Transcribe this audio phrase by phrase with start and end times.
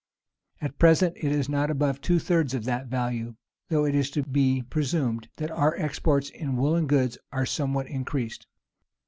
[0.63, 3.35] []At present, it is not above two thirds of that value;
[3.69, 8.47] though it is lo be presumed that our exports in woollen goods are somewhat increased.